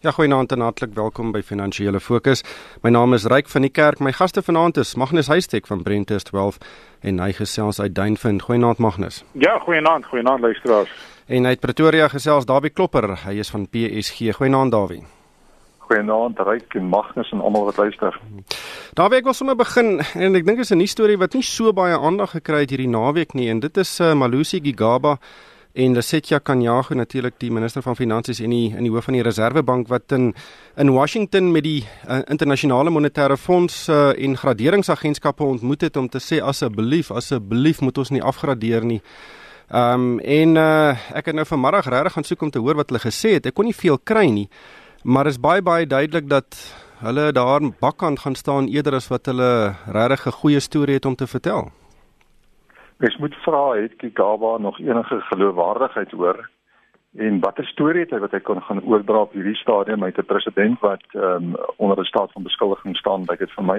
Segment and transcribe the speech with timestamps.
[0.00, 2.40] Ja, goeienaand en hartlik welkom by Finansiële Fokus.
[2.80, 3.98] My naam is Ryk van die Kerk.
[4.00, 6.56] My gaste vanaand is Magnus Huystek van Brentes 12
[7.04, 8.46] en hy gesels uit Duinvind.
[8.46, 9.18] Goeienaand Magnus.
[9.32, 10.94] Ja, goeienaand, goeienaand luisteraars.
[11.26, 13.10] En uit Pretoria gesels Dawie Klopper.
[13.26, 14.32] Hy is van PSG.
[14.40, 15.02] Goeienaand Dawie.
[15.84, 18.16] Goeienaand Ryk en Magnus en almal wat luister.
[18.96, 21.44] Dawie, ek wil sommer begin en ek dink dit is 'n nuus storie wat nie
[21.44, 25.18] so baie aandag gekry het hierdie naweek nie en dit is uh, Malusi Gigaba
[25.72, 29.22] en Lesetja Kanyago natuurlik die minister van finansies en die in die hoof van die
[29.22, 30.32] Reservebank wat in
[30.76, 36.18] in Washington met die uh, internasionale monetaire fonds uh, en graderingsagentskappe ontmoet het om te
[36.18, 39.00] sê asseblief asseblief moet ons nie afgradeer nie.
[39.70, 42.90] Ehm um, en uh, ek het nou vanmiddag regtig gaan soek om te hoor wat
[42.90, 43.46] hulle gesê het.
[43.46, 44.48] Ek kon nie veel kry nie.
[45.02, 46.58] Maar is baie baie duidelik dat
[47.00, 51.14] hulle daar bakkant gaan staan eerder as wat hulle regtig 'n goeie storie het om
[51.14, 51.70] te vertel.
[53.00, 56.50] Mens moet vra het Kigaba nog enige geloofwaardigheid oor
[57.16, 60.28] en watter storie het hy wat hy kon gaan oordra op hierdie stadium met 'n
[60.28, 63.78] president wat um, onder 'n staat van beskuldiging staan, lyk dit vir my.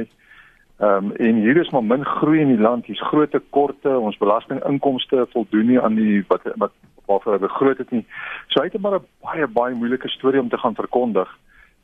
[0.80, 4.18] Ehm um, en hier is maar min groei in die land, hier's groot tekorte, ons
[4.18, 6.72] belastinginkomste voldoen nie aan die wat wat
[7.06, 8.06] waarvoor hy begroot het nie.
[8.48, 11.30] So hy het maar 'n baie baie moeilike storie om te gaan verkondig.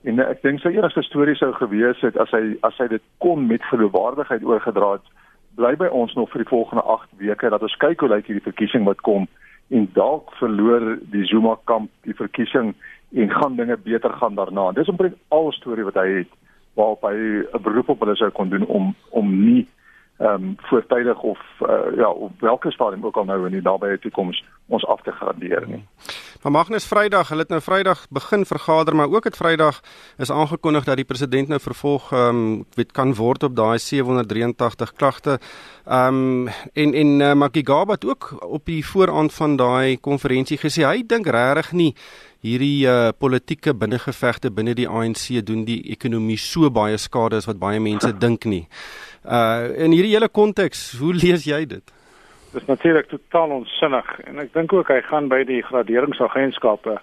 [0.03, 3.47] En ek dink sy enigste storie sou gewees het as hy as hy dit kon
[3.47, 5.05] met geloofwaardigheid oorgedra het
[5.57, 8.45] bly by ons nog vir die volgende 8 weke dat ons kyk hoe lyk hierdie
[8.45, 9.27] verkiesing wat kom
[9.73, 12.75] en dalk verloor die Zuma kamp die verkiesing
[13.15, 14.71] en gaan dinge beter gaan daarna.
[14.75, 16.31] Dis omtrent al storie wat hy het
[16.77, 19.67] waarop hy 'n beroep op hulle sou kon doen om om nie
[20.17, 23.99] ehm um, voortydig of uh, ja op watter stadium ook al nou in die nabye
[23.99, 25.85] toekoms ons af te gradeer nie.
[26.41, 29.79] Maar Magnus Vrydag, hulle het nou Vrydag begin vergader, maar ook het Vrydag
[30.17, 34.93] is aangekondig dat die president nou vervolg ehm um, weet kan word op daai 783
[34.93, 35.39] klagte.
[35.85, 40.85] Ehm um, en en uh, Makigaba het ook op die vooraand van daai konferensie gesê
[40.85, 41.95] hy dink regtig nie
[42.45, 47.59] hierdie uh, politieke binnengevegte binne die ANC doen die ekonomie so baie skade as wat
[47.59, 48.65] baie mense dink nie.
[49.25, 51.93] Uh in hierdie hele konteks, hoe lees jy dit?
[52.53, 56.97] Dit is natuurlik totaal onsinnig en ek dink ook hy gaan by die graderingsagentskappe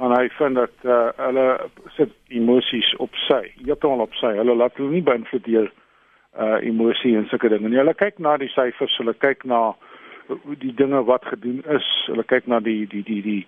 [0.00, 1.46] gaan hy vind dat uh, hulle
[1.96, 4.32] sit emosies op sy, heeltemal op sy.
[4.38, 5.70] Hulle laat hulle nie beïnvloed deur
[6.40, 7.80] uh emosie en sulke dinge nie.
[7.80, 9.74] Hulle kyk na die syfers, hulle kyk na
[10.62, 11.88] die dinge wat gedoen is.
[12.06, 13.40] Hulle kyk na die die die die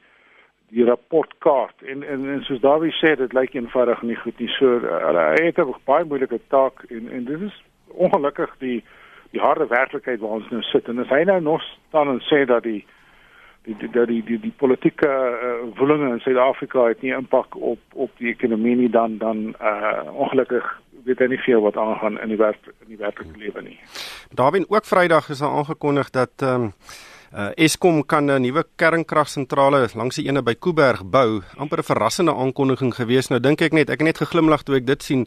[0.72, 4.48] die rapportkaart en en, en soos Dawie sê dit lyk eenvoudig nie goed nie.
[4.56, 8.84] So hulle het 'n baie moeilike taak en en dit is ongelukkig die
[9.30, 12.44] die harde werklikheid waar ons nou sit en as hy nou nog staan en sê
[12.46, 12.84] dat die
[13.64, 17.80] die die die die, die, die politieke uh, woelinge in Suid-Afrika het nie impak op
[17.92, 22.28] op die ekonomie nie dan dan uh, ongelukkig weet hy nie veel wat aangaan in
[22.28, 23.78] die werk in die werklike lewe nie.
[24.30, 26.72] Daarin ook Vrydag is daar aangekondig dat ehm um,
[27.34, 31.42] uh, Eskom kan 'n nuwe kernkragsentrale langs die ene by Kuiberg bou.
[31.56, 33.28] amper 'n verrassende aankondiging gewees.
[33.28, 35.26] Nou dink ek net ek het net geglimlag toe ek dit sien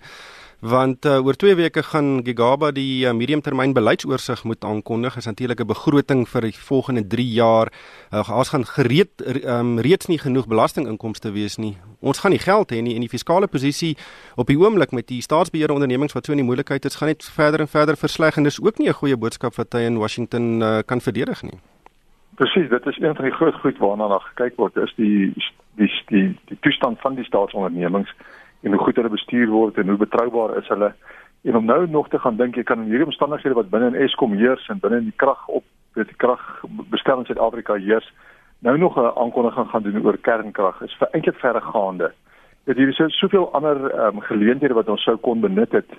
[0.60, 5.18] want uh, oor 2 weke gaan Gigaba die uh, mediumtermyn beleidsoorsig moet aankondig.
[5.18, 7.72] Is natuurlik 'n begroting vir die volgende 3 jaar.
[8.12, 9.10] Uh, ons gaan gereed
[9.44, 11.78] um, reeds nie genoeg belastinginkomste wees nie.
[12.00, 13.98] Ons gaan nie geld hê nie en die fiskale posisie
[14.36, 17.24] op die oomblik met die staatsbeheerde ondernemings wat so in die moeilikheid is, gaan net
[17.24, 20.62] verder en verder versleg en dis ook nie 'n goeie boodskap wat hy in Washington
[20.62, 21.60] uh, kan verdedig nie.
[22.36, 25.34] Presies, dit is een van die groot goed waarna na gekyk word, is die
[25.80, 28.12] die die die toestand van die staatsondernemings
[28.62, 30.94] en hoe goed hulle bestuur word en hoe betroubaar is hulle.
[31.46, 34.04] En om nou nog te gaan dink jy kan in hierdie omstandighede wat binne in
[34.04, 35.64] Eskom heers en binne in die krag op
[35.96, 38.14] weet die kragbestelling in Suid-Afrika heers,
[38.60, 42.12] nou nog 'n aankondiging gaan doen oor kernkrag is vir eintlik verregaande.
[42.66, 45.92] Dit hier is so soveel ander um, geleenthede wat ons sou kon benut het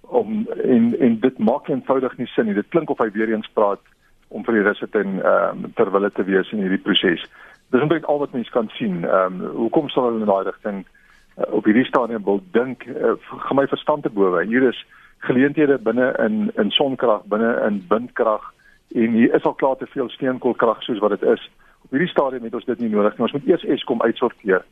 [0.00, 2.54] om en en dit maak eenvoudig nie sin nie.
[2.54, 3.80] Dit klink of hy weer eens praat
[4.28, 7.24] om vir die russe ten ehm um, terwille te wees in hierdie proses.
[7.70, 9.04] Dis net al wat mense kan sien.
[9.04, 13.16] Ehm um, hoekom sal hulle in daai rigting uh, op hierdie stadium wil dink uh,
[13.46, 14.44] gaan my verstand te bowe.
[14.44, 14.84] Hier is
[15.18, 18.52] geleenthede binne in in sonkrag, binne in windkrag
[18.94, 21.50] en hier is al klaar te veel steenkoolkrag soos wat dit is.
[21.84, 23.26] Op hierdie stadium het ons dit nie nodig nie.
[23.26, 24.64] Ons moet eers Eskom uitsorteer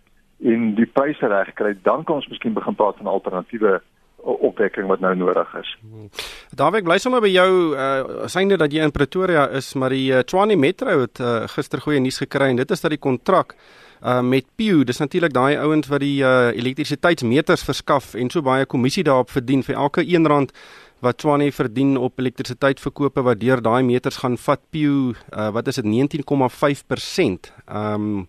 [0.44, 3.80] en die pryse reg kry, dan kan ons miskien begin praat van alternatiewe
[4.26, 5.72] opwekking wat nou nodig is.
[6.56, 10.22] Dawie, bly sommer by jou uh synde dat jy in Pretoria is, maar die uh,
[10.26, 13.54] Tshwane Metro het uh, gister goeie nuus gekry en dit is dat die kontrak
[14.02, 18.66] uh met Pew, dis natuurlik daai ouens wat die uh elektrisiteitsmeters verskaf en so baie
[18.66, 20.52] kommissie daarop verdien vir elke 1 rand
[21.04, 25.80] wat Tshwane verdien op elektrisiteitsverkope wat deur daai meters gaan vat Pew uh wat is
[25.82, 27.52] dit 19,5%.
[27.68, 28.26] Um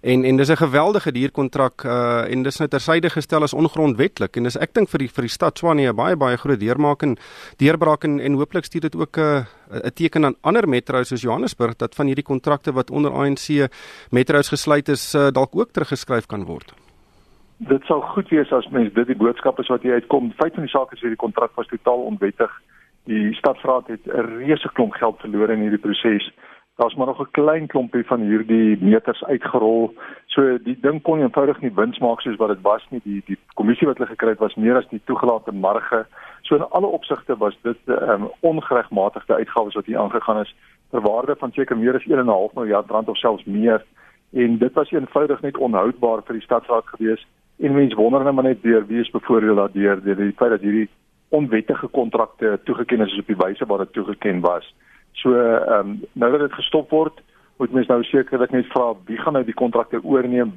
[0.00, 4.42] En en dis 'n geweldige duurkontrak uh en dis nou tersyde gestel as ongrondwetlik en
[4.42, 7.16] dis ek dink vir die vir die stad Tshwane 'n baie baie groot deurmaak en
[7.56, 9.44] deurbraak en, en hooplik stuur dit ook 'n uh,
[9.84, 13.68] 'n teken aan ander metro's soos Johannesburg dat van hierdie kontrakte wat onder ANC
[14.10, 16.72] metro's gesluit is uh, dalk ook teruggeskryf kan word.
[17.58, 20.30] dit sou goed wees as mens dit die boodskap is wat jy uitkom.
[20.38, 22.52] Feit van die saak is hierdie kontrak was totaal onwettig.
[23.10, 26.30] Die stadsraad het 'n reuse klomp geld verloor in hierdie proses.
[26.78, 29.94] Daar's maar nog 'n klein klompie van hierdie meters uitgerol.
[30.26, 33.00] So die ding kon eenvoudig nie wins maak soos wat dit was nie.
[33.04, 36.06] Die die kommissie wat hulle gekry het was meer as die toegelate marge.
[36.42, 40.54] So in alle opsigte was dit 'n um, ehm, ongeregmatigde uitgawes wat hier aangegaan is
[40.90, 43.84] ter waarde van seker meer as 1.5 miljard rand of selfs meer
[44.32, 47.26] en dit was eenvoudig net onhoudbaar vir die stadsraad gewees
[47.58, 50.60] en mense wonder net maar net deur wie is bevoordeel daardeur deur die feit dat
[50.60, 50.88] hierdie
[51.28, 54.74] onwettige kontrakte toegeken is op die wyse waar dit toegeken was.
[55.18, 57.20] So ehm um, nou dat dit gestop word,
[57.58, 60.52] moet mense nou sekerlik net vra wie gaan nou die kontrakte oorneem?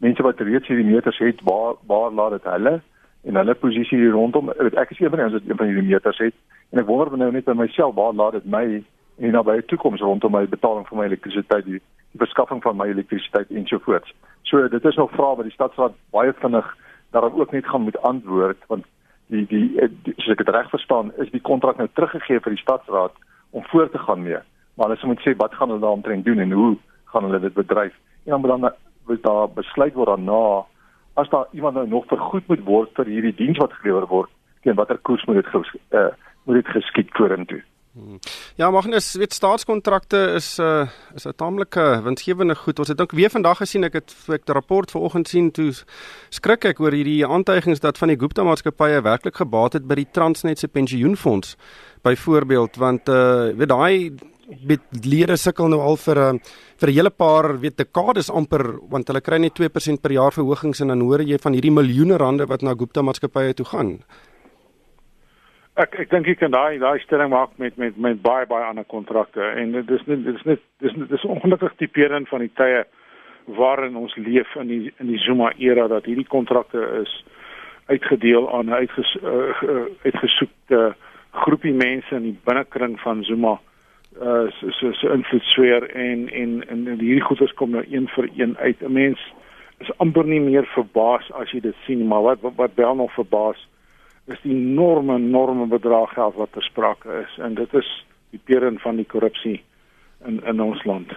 [0.00, 2.80] Mense wat reeds hierdie meters het, waar waar laat dit hulle
[3.26, 4.52] en hulle posisie hier rondom?
[4.56, 6.34] Ek is een van die een van hierdie meters het
[6.72, 8.64] en ek wonder nou net by myself waar laat dit my
[9.18, 11.80] en nou by die toekoms rondom my betaling vir my elektrisiteit die,
[12.12, 14.12] die beskaffing van my elektrisiteit ensovoorts.
[14.48, 16.72] So dit is nog vrae wat die stadsraad baie vinnig
[17.12, 18.88] daarop ook net gaan moet antwoord want
[19.32, 19.68] die die,
[20.08, 23.16] die soos ek dit reg verstaan is die kontrak nou teruggegee vir die stadsraad
[23.56, 24.40] om voort te gaan mee.
[24.74, 26.72] Maar hulle moet sê wat gaan hulle daaroor doen en hoe
[27.12, 27.94] gaan hulle dit bedryf?
[28.24, 28.72] En dan moet dan
[29.06, 30.66] word daar besluit word daarna
[31.14, 34.30] as daar iemand nou nog vergoed moet word vir hierdie diens wat gelewer word
[34.62, 36.10] teen watter koers moet dit uh,
[36.44, 37.62] moet dit geskied vorentoe.
[37.96, 38.18] Hmm.
[38.60, 42.78] Ja, ons weet staatskontrakte is 'n uh, eh, is 'n taamlike winsgewende goed.
[42.78, 45.72] Ons het dink weer vandag gesien ek het ek die rapport vanoggend sien toe
[46.28, 50.10] skrik ek oor hierdie aantuigings dat van die Gupta maatskappye werklik gebaat het by die
[50.12, 51.56] Transnet se pensioenfonds
[52.06, 53.96] byvoorbeeld want uh weet daai
[54.70, 56.40] met lede sukkel nou al vir 'n uh,
[56.80, 60.80] vir 'n hele paar weet dekades amper want hulle kry net 2% per jaar verhogings
[60.80, 63.98] en dan hoor jy van hierdie miljoene rande wat na Gupta maatskappye toe gaan.
[65.76, 68.84] Ek ek dink ek kan daai daai stelling maak met met met baie baie ander
[68.84, 72.84] kontrakte en dit is net dit is net dis dis ongelukkig tipeerend van die tye
[73.46, 77.24] waarin ons leef in die in die Zuma era dat hierdie kontrakte is
[77.86, 80.96] uitgedeel aan uitges, uh, uitgesoekte
[81.44, 83.58] groepie mense in die binnekring van Zuma
[84.22, 88.56] uh so so, so invloedsfeer en en en hierdie goeders kom nou een vir een
[88.56, 89.20] uit 'n mens
[89.78, 93.12] is amper nie meer verbaas as jy dit sien maar wat wat, wat wel nog
[93.12, 93.68] verbaas
[94.26, 98.78] is die enorme enorme bedrag geld wat ter sprake is en dit is die peren
[98.78, 99.62] van die korrupsie
[100.26, 101.12] in in ons land.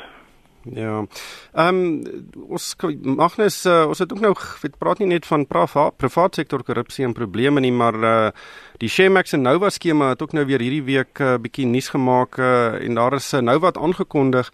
[0.75, 1.05] Ja.
[1.53, 5.97] Ehm um, ons Magnus uh, ons het ook nou weet praat nie net van privaat
[5.97, 8.29] privaat sektor korrupsie en probleme nie maar uh,
[8.77, 11.89] die Shemax en Nova skema het ook nou weer hierdie week 'n uh, bietjie nuus
[11.89, 14.51] gemaak uh, en daar is uh, nou wat aangekondig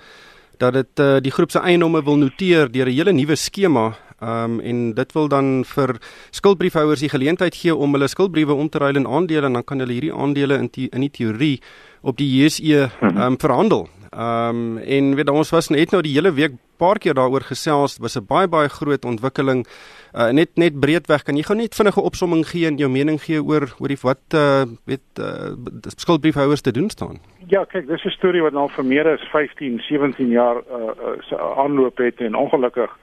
[0.58, 4.44] dat dit uh, die groep se eienomme wil noteer deur 'n hele nuwe skema Ehm
[4.44, 5.98] um, en dit wil dan vir
[6.32, 9.80] skuldbriefhouers die geleentheid gee om hulle skuldbriewe om te ruil in aandele en dan kan
[9.80, 11.62] hulle hierdie aandele in die, in die teorie
[12.02, 13.90] op die JSE ehm um, verhandel.
[14.16, 17.98] Ehm um, en weet ons was net nou die hele week paar keer daaroor gesels,
[18.00, 19.66] was 'n baie baie groot ontwikkeling.
[20.14, 23.44] Uh, net net breedweg kan jy gou net vinnige opsomming gee en jou mening gee
[23.44, 25.52] oor oor die wat uh, weet uh,
[25.98, 27.20] skuldbriefhouers te doen staan.
[27.48, 30.96] Ja, kyk, dis 'n storie wat nou vir meer as 15, 17 jaar uh,
[31.32, 32.98] uh, aanloop het en ongelukkig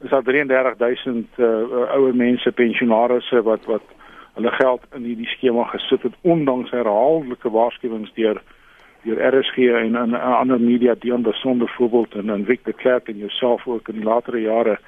[0.00, 1.46] is daar 33000 uh,
[1.94, 3.82] ouer mense pensionaarsse wat wat
[4.34, 8.42] hulle geld in hierdie skema gesit het ondanks herhaaldelike waarskuwings deur
[9.02, 13.18] deur RSG en en ander media die onder sonder voorbeeld en en Victor Clark en
[13.18, 14.78] jouself ook in die latere jare.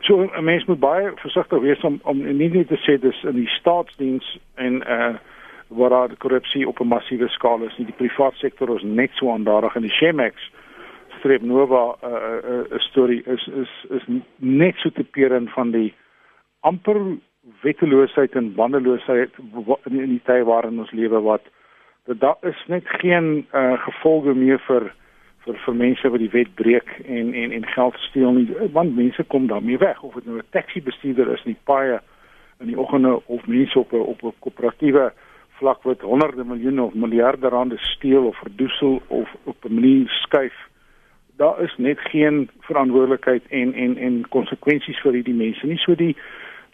[0.00, 3.34] So 'n mens moet baie versigtig wees om om nie net te sê dis in
[3.34, 5.14] die staatsdiens en uh
[5.68, 7.86] waar daar korrupsie op 'n massiewe skaal is nie.
[7.86, 10.50] Die private sektor is net so aandadig in die Shemex
[11.18, 14.02] Streep Nova 'n uh, uh, uh, storie is is is
[14.36, 15.94] net so tipeerend van die
[16.60, 17.00] amper
[17.60, 19.30] wetteloosheid en bandeloosheid
[19.84, 21.42] in die tye waarin ons lewe wat
[22.04, 24.92] dat daar is net geen uh, gevolge meer vir
[25.44, 29.24] vir vir mense wat die wet breek en en en geld steel nie want mense
[29.24, 32.00] kom daarmee weg of dit nou 'n taxi bestuurder is in die paaie
[32.60, 35.12] in die oggende of mense op 'n op 'n koöperatiewe
[35.58, 40.56] vlak wat honderde miljoene of miljarde rande steel of verdoesel of op 'n manier skuif
[41.36, 45.78] daar is net geen verantwoordelikheid en en en konsekwensies vir hierdie mense nie.
[45.78, 46.16] So die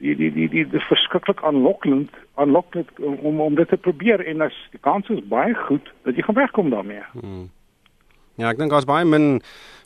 [0.00, 4.56] die die die die dis verskriklik aanlokkend aanlokkend om om dit te probeer en as
[4.74, 7.04] die kans is baie goed dat jy gaan wegkom daarmee.
[7.12, 7.48] Hmm.
[8.40, 9.40] Ja, ek dink daar's baie min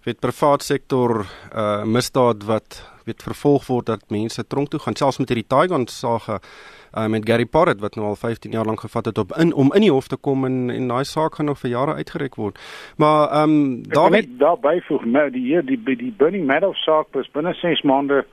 [0.06, 5.18] weet privaat sektor uh misdaad wat weet vervolg word dat mense tronk toe gaan selfs
[5.20, 9.10] met hierdie Taiwan sage uh, met Gary Porret wat nou al 15 jaar lank gevat
[9.10, 11.60] het op in om in die hof te kom en en daai saak gaan nog
[11.60, 12.60] vir jare uitgereik word.
[12.96, 17.12] Maar ehm um, daar net daar byvoeg nou die hier die die Bernie Madoff saak
[17.12, 18.24] was binne 6 maande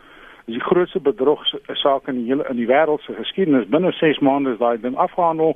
[0.51, 1.43] is die grootste bedrog
[1.79, 3.69] saak in die hele in die wêreld se geskiedenis.
[3.71, 5.55] Binne 6 maande is daai ding afgehandel.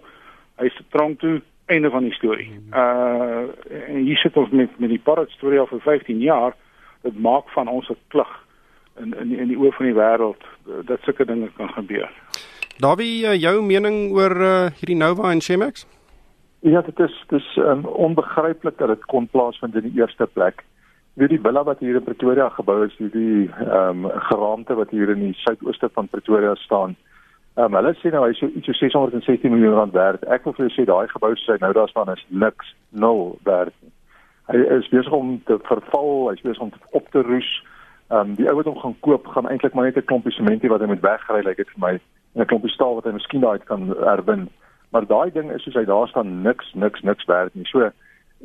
[0.62, 2.50] Hy se tronk toe einde van die storie.
[2.72, 3.52] Uh
[3.88, 6.56] en hier sit ons met met die Porret storie al vir 15 jaar.
[7.04, 8.32] Dit maak van ons 'n klug
[9.02, 10.44] in in die, in die oë van die wêreld
[10.86, 12.10] dat sulke dinge kan gebeur.
[12.78, 15.86] Davie, uh, jou mening oor uh, hierdie Nova en Chemex?
[16.60, 20.64] Ja, dit is dis um, onbegryplik dat dit kon plaasvind in die eerste plek.
[21.16, 25.14] Weet die villa wat hier in Pretoria gebou is, hierdie ehm um, geraamte wat hier
[25.14, 26.96] in die suidooste van Pretoria staan.
[27.56, 30.26] Ehm um, hulle sê nou hy is so iets so 616 miljoen rand werd.
[30.28, 33.72] Ek wil vir julle sê daai gebou sê nou daar staan is niks, nul werd.
[34.52, 37.52] Hy is besig om te verval, hy is besig om op te roes.
[38.12, 40.74] Ehm um, die ou wat hom gaan koop, gaan eintlik maar net 'n klompie sementie
[40.74, 41.94] wat hy moet wegry, lyk like dit vir my,
[42.36, 44.50] en 'n klompie staal wat hy miskien daai kan herwin.
[44.92, 47.66] Maar daai ding is soos hy daar staan niks, niks, niks werd nie.
[47.72, 47.88] So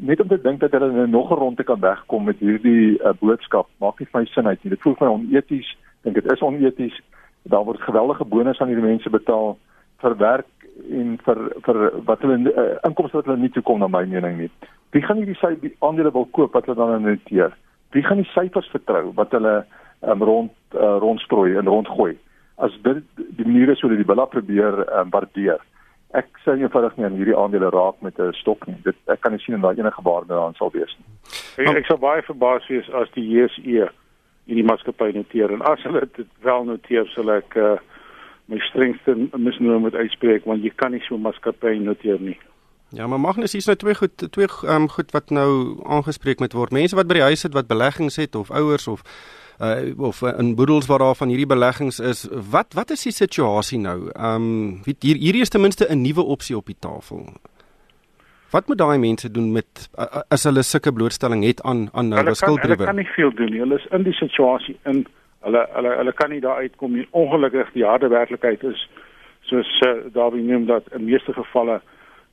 [0.00, 3.68] net om te dink dat hulle nog 'n ronde kan wegkom met hierdie uh, boodskap,
[3.78, 4.70] maak nie vir my sin uit nie.
[4.70, 5.76] Dit voel vir my oneties.
[6.02, 7.00] Dink dit is oneties.
[7.42, 9.58] Daar word geweldige bonus aan hierdie mense betaal
[10.00, 10.52] vir werk
[10.90, 14.38] en vir vir wat hulle uh, inkomste wat hulle nie toe kom na my mening
[14.38, 14.50] nie.
[14.90, 17.52] Wie gaan hierdie sy aandele wil koop wat hulle dan noteer?
[17.90, 19.64] wie gaan die syfers vertrou wat hulle
[20.00, 22.14] um, rond uh, rondstrooi en rondgooi
[22.62, 23.02] as dit
[23.38, 25.62] die manier is hoe hulle die billa probeer um, waardeer
[26.12, 28.76] ek sê eenvoudig nie aan hierdie aandele raak met 'n stok nie.
[28.84, 31.66] Dit ek kan nie sien en daai enige waarde daarin sal wees nie.
[31.66, 33.90] Ek, ek sou baie verbaas wees as die JSE
[34.46, 35.52] in die maatskappy noteer.
[35.52, 37.78] En as hulle dit wel noteer sal ek uh,
[38.46, 42.38] my strengste misnoem met uitspreek want jy kan nie so 'n maatskappy noteer nie.
[42.92, 46.52] Ja, maar Magnus, hier's nou twee goed twee ehm um, goed wat nou aangespreek moet
[46.52, 46.72] word.
[46.72, 49.02] Mense wat by die huis sit wat beleggings het of ouers of
[49.60, 52.28] uh of in boedels waar daar van hierdie beleggings is.
[52.50, 54.10] Wat wat is die situasie nou?
[54.12, 57.32] Ehm um, hier hier is ten minste 'n nuwe opsie op die tafel.
[58.50, 62.34] Wat moet daai mense doen met uh, as hulle sulke blootstelling het aan aan nou
[62.34, 62.82] skuldbriewe?
[62.82, 63.60] Hulle kan nie veel doen nie.
[63.60, 65.06] Hulle is in die situasie in
[65.40, 67.06] hulle hulle hulle kan nie daar uitkom nie.
[67.10, 68.88] Ongelukkig die harde werklikheid is
[69.40, 71.80] soos uh, Darby noem dat in meeste gevalle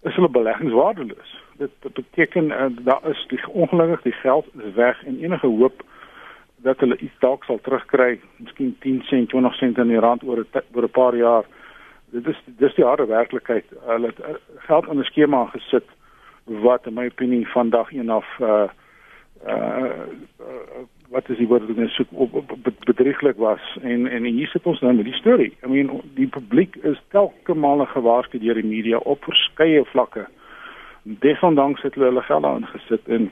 [0.02, 1.36] is hulle beleggingswaardeloos.
[1.58, 5.84] Dit beteken uh, daar is die ongelukkig die geld is weg en enige hoop
[6.66, 10.40] dat hulle iets dalk sal terugkry, miskien 10 sent, 20 sent in die rand oor
[10.40, 11.46] 'n oor 'n paar jaar.
[12.12, 13.66] Dit is dis die harde werklikheid.
[13.86, 15.86] Hulle het uh, geld in 'n skema gesit
[16.46, 18.68] wat in my opinie van dag 1 af uh
[19.48, 19.92] uh
[21.10, 24.48] wat is die woord wat ek soek op, op, op bedrieglik was en en hier
[24.48, 25.54] sit ons nou met die storie.
[25.64, 30.28] I mean die publiek is telke male gewaarsku deur die media op verskeie vlakke.
[31.04, 33.32] Desondanks het hulle hulle geld aangesit en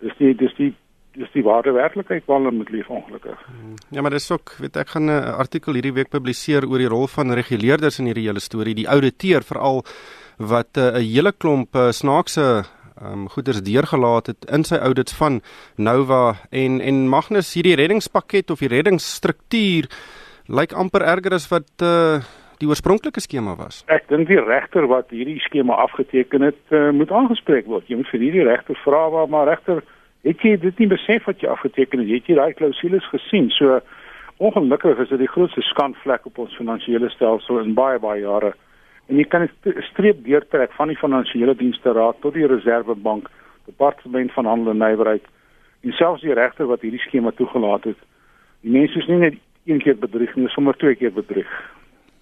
[0.00, 0.72] dis die dis die
[1.16, 3.38] dis die ware werklikheid waar hulle met lief ongelukkig.
[3.90, 7.06] Ja, maar dis ook, weet ek gaan 'n artikel hierdie week publiseer oor die rol
[7.06, 9.84] van reguleerders in hierdie hele storie, die ouditeur veral
[10.38, 12.64] wat eh, 'n uh, hele klomp uh, snaakse
[13.02, 15.40] um, goeders deurgelaat het in sy audits van
[15.76, 19.88] Nova en en Magnus hierdie reddingspakket of die reddingsstruktuur
[20.46, 22.20] lyk amper erger as wat uh,
[22.58, 23.82] die oorspronklike skema was.
[23.90, 27.88] Ek dink die regter wat hierdie skema afgeteken het, uh, moet aangespreek word.
[27.90, 29.82] Jy moet vir hierdie regter vra waar maar regter
[30.22, 32.08] het jy dit nie besef wat jy afgeteken het?
[32.08, 33.50] Het jy daai klousules gesien?
[33.50, 33.80] So
[34.42, 38.54] ongelukkig is dit die grootste skandvlek op ons finansiële stelsel in baie baie jare
[39.08, 43.28] en jy kan 'n streep deurtrek van die finansiële dienste raad tot die reservebank,
[43.66, 45.24] departement van handel en nywerheid
[45.82, 47.98] en selfs die regter wat hierdie skema toegelaat het.
[48.60, 49.34] Die mense is nie net
[49.66, 51.50] een keer bedrieg nie, sommer twee keer bedrieg.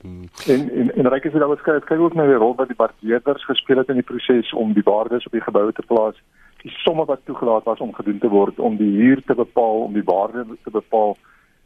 [0.01, 0.25] Hmm.
[0.47, 2.77] En en en reik is dit alus kyk kyk ook na die rol wat die
[2.77, 6.17] waardeerders gespeel het in die proses om die waardes op die geboue te plaas.
[6.63, 9.93] Die somme wat toegelaat was om gedoen te word om die huur te bepaal, om
[9.93, 11.17] die waarde te bepaal.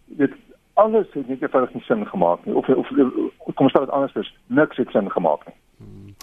[0.06, 0.32] Dit
[0.74, 2.88] alles het nie eenvoudig nie sin gemaak nie of of,
[3.54, 5.56] kom stel dit anders is niks het sin gemaak nie.
[5.78, 6.14] Hmm.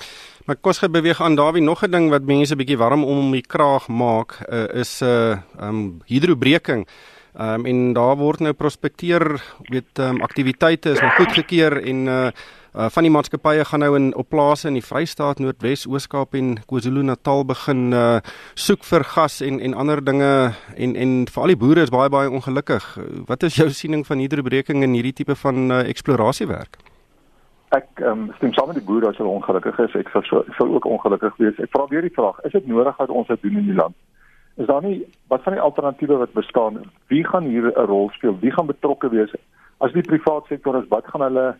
[0.45, 3.45] Maar kos gaan beweeg aan Dawie nog 'n ding wat mense bietjie warm om die
[3.47, 6.87] kraag maak uh, is 'n uh, um, hidrobreking.
[7.33, 12.07] Ehm um, en daar word nou prospekteer, weet ehm um, aktiwiteite is nou goedgekeur en
[12.07, 12.31] uh
[12.71, 16.53] Uh, van die maatskappye gaan nou in op plase in die Vrystaat, Noordwes, Oos-Kaap en
[16.69, 18.21] KwaZulu-Natal begin uh
[18.55, 20.29] soek vir gas en en ander dinge
[20.77, 22.85] en en vir al die boere is baie baie ongelukkig.
[23.27, 26.79] Wat is jou siening van hidrobreking en hierdie tipe van uh, eksplorasiewerk?
[27.75, 29.99] Ek um, stem saam met die boere as hulle ongelukkig is.
[30.05, 30.23] Ek sou
[30.55, 31.59] sou ook ongelukkig wees.
[31.59, 33.99] Ek vra weer die vraag: Is dit nodig dat ons dit doen in die land?
[34.55, 36.81] Is daar nie wat van die alternatiewe wat bestaan?
[37.07, 38.37] Wie gaan hier 'n rol speel?
[38.39, 39.33] Wie gaan betrokke wees?
[39.77, 41.55] As die private sektor is, wat gaan hulle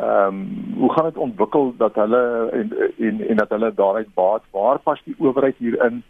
[0.00, 4.42] ehm um, hoe gaan dit ontwikkel dat hulle en en en dat hulle daaruit baat
[4.50, 6.02] waar pas die owerheid hierin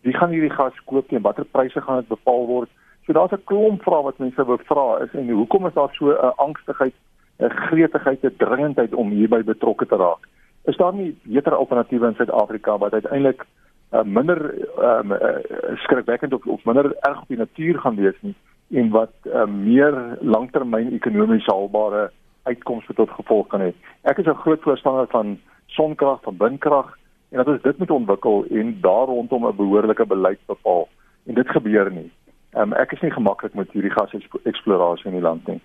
[0.00, 2.70] wie gaan hierdie gas koop en watter pryse gaan dit bepaal word
[3.06, 6.10] so daar's 'n klomp vrae wat mense wil vra is en hoekom is daar so
[6.10, 6.94] 'n angstigheid
[7.38, 10.28] 'n gretigheid 'n dringendheid om hierby betrokke te raak
[10.64, 13.46] is daar nie beter alternatiewe in Suid-Afrika wat uiteindelik
[13.94, 14.40] uh, minder
[14.78, 15.38] um, uh,
[15.84, 18.34] skrikwekkend of, of minder erg op die natuur gaan wees nie
[18.80, 22.10] en wat uh, meer langtermyn ekonomies haalbare
[22.44, 23.70] uitkomste tot gevolg kan hê.
[24.02, 26.98] Ek is 'n groot voorstander van sonkrag, van windkrag
[27.30, 30.88] en dat ons dit moet ontwikkel en daar rondom 'n behoorlike beleid bepaal.
[31.26, 32.10] En dit gebeur nie.
[32.54, 35.58] Um, ek is nie gemaklik met hierdie gaseksplorasie in die land nie.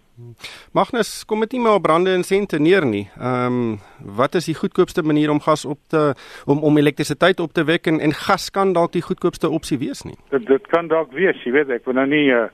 [0.74, 3.05] Magnus, kom dit nie maar brande en sente neer nie.
[3.19, 3.75] Ehm um,
[4.17, 6.15] wat is die goedkoopste manier om gas op te
[6.50, 10.01] om om elektrisiteit op te wek en en gas kan dalk die goedkoopste opsie wees
[10.03, 10.17] nie.
[10.34, 12.48] Dit dit kan dalk wees, jy weet ek wil nou nie uh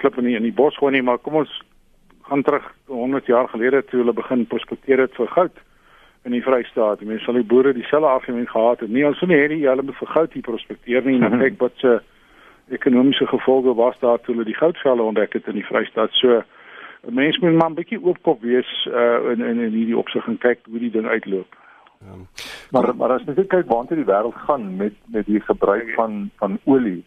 [0.00, 1.52] klip in die, in die bos gooi nie, maar kom ons
[2.28, 5.60] gaan terug 100 jaar gelede toe hulle begin prospekteer het vir goud
[6.24, 6.98] in die Vrystaat.
[6.98, 8.90] Die mense sal die boere dieselfde argument gehad het.
[8.90, 11.76] Nie ons sou nie hê hulle moet vir goud hier prospekteer nie, maar kyk wat
[11.84, 11.98] se
[12.68, 16.10] ekonomiese gevolge was daar toe hulle die goudvelle ontdek het in die Vrystaat.
[16.12, 16.42] So
[17.10, 20.58] mense moet maar 'n bietjie oopkop wees uh in in in hierdie opsig en kyk
[20.70, 21.56] hoe die ding uitloop.
[22.00, 22.14] Ja.
[22.70, 26.58] Maar maar as jy kyk waantoe die wêreld gaan met met die gebruik van van
[26.64, 27.04] olie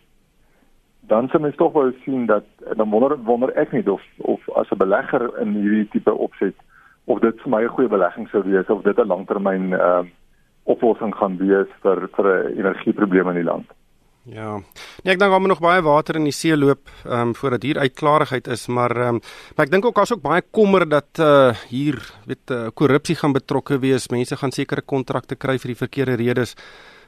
[1.07, 2.43] dan sien mens tog wel sien dat
[2.75, 6.55] dan wonder wonder ek nie of of as 'n belegger in hierdie tipe opset
[7.05, 10.09] of dit vir my 'n goeie belegging sou wees of dit 'n langtermyn ehm uh,
[10.63, 13.67] oplossing gaan wees vir vir 'n energieprobleem in die land.
[14.27, 14.57] Ja.
[15.05, 17.63] Nee, ek dink daar moet nog baie water in die see loop ehm um, voordat
[17.63, 19.22] hier uitklarigheid is, maar ehm um,
[19.55, 23.31] maar ek dink ook daar's ook baie kommer dat uh hier weet uh, korrupsie gaan
[23.31, 24.10] betrokke wees.
[24.12, 26.55] Mense gaan sekere kontrakte kry vir die verkeerde redes.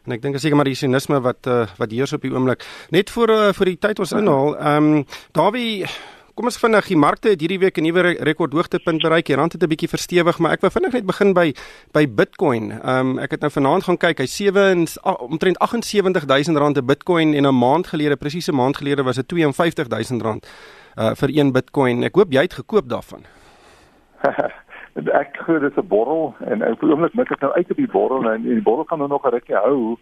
[0.07, 2.63] En ek dink seker maar die sinisme wat uh, wat heers op die oomblik.
[2.95, 5.89] Net vir uh, vir die tyd ons inhaal, ehm um, Dawie
[6.36, 9.25] Kom ons vinnig, die markte het hierdie week 'n nuwe rekord hoogtepunt bereik.
[9.25, 11.53] Die rand het 'n bietjie verstewig, maar ek wil vinnig net begin by
[11.93, 12.71] by Bitcoin.
[12.71, 14.19] Ehm um, ek het nou vanaand gaan kyk.
[14.19, 14.88] Hy 7
[15.19, 19.25] omtrent 78000 rand 'n Bitcoin en 'n maand gelede, presies 'n maand gelede was dit
[19.27, 20.48] 52000 rand
[20.98, 22.03] uh vir een Bitcoin.
[22.03, 23.24] Ek hoop jy het gekoop daarvan.
[25.21, 27.77] ek glo dit is 'n borrel en op die oomblik mik ek nou uit op
[27.77, 29.98] die borrel en die borrel gaan nou nog 'n rukkie hou.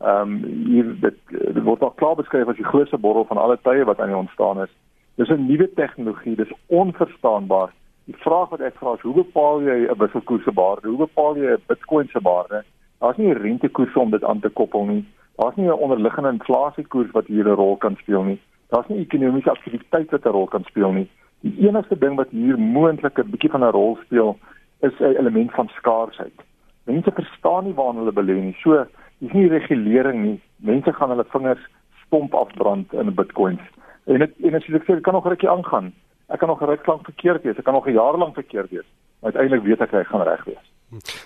[0.00, 3.84] Ehm um, dit, dit word al klaar beskryf as die grootste borrel van alle tye
[3.84, 4.70] wat aan die ontstaan is.
[5.16, 7.72] Dis 'n nuwe tegnologie, dis onverstaanbaar.
[8.04, 10.88] Die vraag wat ek vra is, hoe bepaal jy 'n wisselkoers se waarde?
[10.88, 12.64] Hoe bepaal jy 'n Bitcoin se waarde?
[12.98, 15.04] Daar's nie 'n rentekoers om dit aan te koppel nie.
[15.36, 18.40] Daar's nie 'n onderliggende inflasiekoers wat hier 'n rol kan speel nie.
[18.68, 21.08] Daar's nie ekonomiese aktiwiteit wat 'n rol kan speel nie.
[21.40, 24.38] Die enigste ding wat hier moontlik 'n bietjie van 'n rol speel,
[24.80, 26.38] is 'n element van skaarsheid.
[26.84, 28.56] Mense verstaan nie waar hulle belê nie.
[28.62, 28.86] So,
[29.18, 30.40] dis nie regulering nie.
[30.56, 31.68] Mense gaan hulle vingers
[32.06, 33.60] stomp afbrand in Bitcoins.
[34.06, 35.92] En dit en as jy sê dit kan nog rukkie aangaan.
[36.28, 37.56] Ek kan nog 'n ruk lank verkeerd wees.
[37.58, 38.88] Ek kan nog 'n jaar lank verkeerd wees.
[39.20, 40.66] Maar uiteindelik weet ek hy gaan reg wees.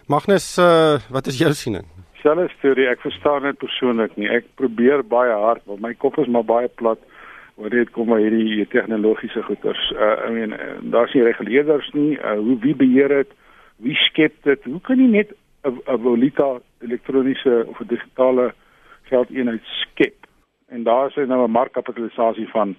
[0.07, 1.85] Magnus, uh, wat is jou siening?
[2.23, 2.89] Selfe storie.
[2.89, 4.29] Ek verstaan dit persoonlik nie.
[4.29, 6.99] Ek probeer baie hard, want my kop is maar baie plat
[7.57, 9.93] oor dit kom maar hierdie tegnologiese goeders.
[9.97, 12.19] Uh, I mean, uh, daar's nie reguleerders nie.
[12.19, 13.33] Uh, hoe wie beheer dit?
[13.77, 14.65] Wie skep dit?
[14.65, 15.33] Hoe kan jy net
[15.65, 18.53] 'n valuta elektroniese of 'n digitale
[19.09, 20.26] geldeenheid skep?
[20.69, 22.77] En daar is nou 'n markkapitalisasie van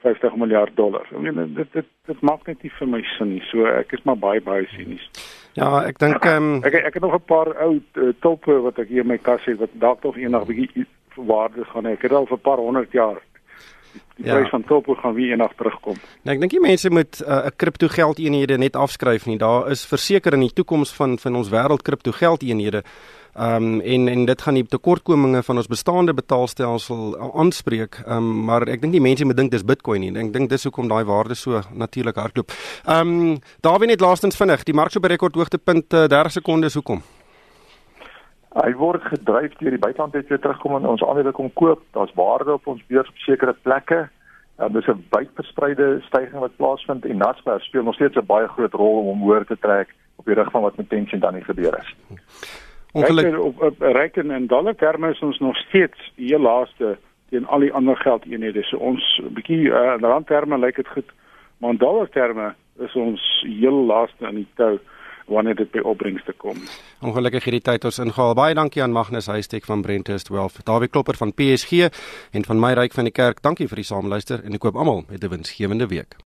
[0.00, 1.06] 50 miljard dollar.
[1.12, 3.42] Ek meen dit dit dit maak net nie vir my sin nie.
[3.50, 5.04] So ek is maar baie baie sinies.
[5.58, 6.62] Ja, ek dink ehm um...
[6.64, 9.44] ek ek het nog 'n paar ou uh, tulpe wat ek hier in my kas
[9.44, 11.92] het wat dalk nog eendag bietjie waarde gaan hê.
[11.92, 13.20] Ek het al vir 'n paar honderd jaar
[14.16, 14.36] die ja.
[14.36, 15.96] prys van tulpe gaan weer eendag terugkom.
[16.22, 19.38] Nee, ek dink die mense moet uh, 'n uh, kripto geldeenhede net afskryf nie.
[19.38, 22.82] Daar is verseker in die toekoms van van ons wêreld kripto geldeenhede
[23.34, 28.00] Ehm um, en en dit gaan die tekortkominge van ons bestaande betaalstelsel aanspreek.
[28.06, 30.10] Ehm um, maar ek dink die mense moet dink dis Bitcoin nie.
[30.18, 32.50] Ek dink dis hoekom daai waarde so natuurlik hardloop.
[32.86, 36.32] Ehm um, daar wie net laastens vinnig, die mark so by rekord hoogtepunt uh, 30
[36.32, 37.02] sekondes hoekom?
[38.50, 41.84] Hy word gedryf deur die buiteland het weer terugkom en ons aandele kom koop.
[41.94, 44.08] Daar's waarde op ons beurs op sekere plekke.
[44.58, 48.72] Um, dis 'n wydverspreide stygings wat plaasvind en Naspers speel nog steeds 'n baie groot
[48.72, 51.44] rol om hom hoër te trek op die rig van wat met tension dan nie
[51.44, 51.94] gebeur is.
[52.92, 56.98] Ongeluk op, op reken in dollar terme is ons nog steeds die heel laaste
[57.30, 58.62] teen al die ander geldeenhede.
[58.62, 61.12] So ons bietjie uh, in rand terme lyk dit goed,
[61.58, 64.78] maar in dollar terme is ons heel laaste in die tou
[65.30, 66.58] wanneer dit by opbrengste kom.
[67.06, 68.34] Ongelukkig hierdie tyd ons ingehaal.
[68.34, 71.86] Baie dankie aan Magnus Huystek van Brenthurst Wealth, Dawie Klopper van PSG
[72.34, 73.44] en van my ryk van die kerk.
[73.46, 76.18] Dankie vir die saamluister en ek koop almal met 'n winsgewende week.